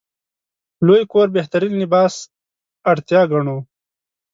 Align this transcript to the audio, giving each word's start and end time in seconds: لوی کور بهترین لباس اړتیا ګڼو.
لوی 0.85 1.03
کور 1.11 1.27
بهترین 1.35 1.73
لباس 1.81 2.13
اړتیا 2.91 3.21
ګڼو. 3.31 3.57